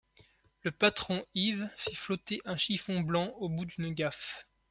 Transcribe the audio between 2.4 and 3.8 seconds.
un chiffon blanc au bout